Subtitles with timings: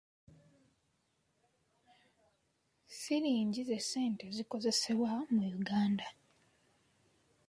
[2.97, 6.07] Siringi ze ssente ezikozesebwa mu Uganda.